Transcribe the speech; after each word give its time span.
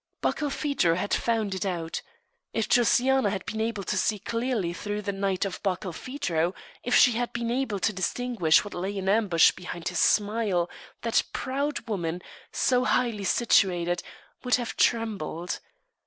Barkilphedro 0.23 0.95
had 0.95 1.13
found 1.13 1.53
it 1.53 1.63
out. 1.63 2.01
If 2.53 2.67
Josiana 2.67 3.29
had 3.29 3.45
been 3.45 3.61
able 3.61 3.83
to 3.83 3.95
see 3.99 4.17
clearly 4.17 4.73
through 4.73 5.03
the 5.03 5.11
night 5.11 5.45
of 5.45 5.61
Barkilphedro, 5.61 6.55
if 6.83 6.95
she 6.95 7.11
had 7.11 7.31
been 7.33 7.51
able 7.51 7.77
to 7.77 7.93
distinguish 7.93 8.63
what 8.63 8.73
lay 8.73 8.97
in 8.97 9.07
ambush 9.07 9.51
behind 9.51 9.89
his 9.89 9.99
smile, 9.99 10.71
that 11.03 11.21
proud 11.33 11.87
woman, 11.87 12.23
so 12.51 12.83
highly 12.83 13.25
situated, 13.25 14.01
would 14.43 14.55
have 14.55 14.75
trembled. 14.75 15.59